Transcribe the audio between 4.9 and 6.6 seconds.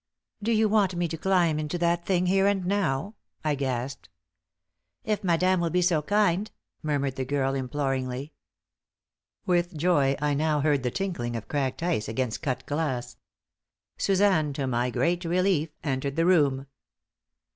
"If madame will be so kind,"